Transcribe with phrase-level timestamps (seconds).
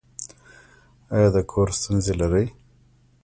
[1.13, 2.47] ایا د کور ستونزې لرئ؟